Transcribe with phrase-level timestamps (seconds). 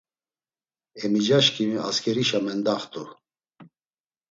[1.03, 3.03] Emicaşǩimi asǩerişa mendaxt̆u.